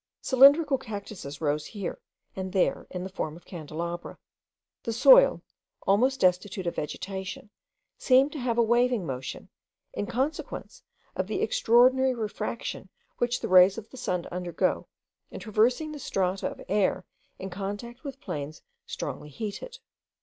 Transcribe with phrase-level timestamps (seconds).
[0.19, 1.99] Cylindrical cactuses rose here
[2.35, 4.17] and there in the form of candelabra.
[4.81, 5.43] The soil,
[5.85, 7.51] almost destitute of vegetation,
[7.99, 9.49] seemed to have a waving motion,
[9.93, 10.81] in consequence
[11.15, 14.87] of the extraordinary refraction which the rays of the sun undergo
[15.29, 17.05] in traversing the strata of air
[17.37, 19.77] in contact with plains strongly heated.